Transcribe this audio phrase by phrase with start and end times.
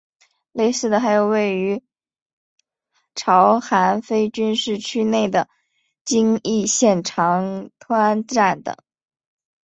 [0.51, 1.83] 类似的还有位于
[3.13, 5.47] 朝韩非军事区内的
[6.03, 8.75] 京义线长湍站等。